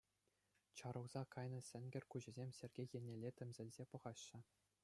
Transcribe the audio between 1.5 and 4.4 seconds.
сенкер куҫӗсем Сергей еннелле тӗмсӗлсе пӑхаҫҫӗ.